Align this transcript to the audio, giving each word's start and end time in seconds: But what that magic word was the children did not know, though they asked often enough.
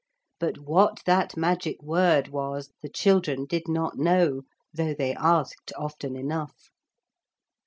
But 0.39 0.57
what 0.57 1.03
that 1.05 1.37
magic 1.37 1.79
word 1.83 2.29
was 2.29 2.71
the 2.81 2.89
children 2.89 3.45
did 3.45 3.67
not 3.67 3.99
know, 3.99 4.41
though 4.73 4.95
they 4.95 5.13
asked 5.13 5.71
often 5.77 6.15
enough. 6.15 6.71